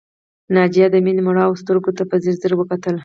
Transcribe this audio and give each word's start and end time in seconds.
ناجیه 0.55 0.87
د 0.91 0.95
مينې 1.05 1.21
مړاوو 1.27 1.59
سترګو 1.61 1.91
ته 1.97 2.03
په 2.09 2.15
ځير 2.23 2.35
ځير 2.41 2.53
وکتل 2.55 2.95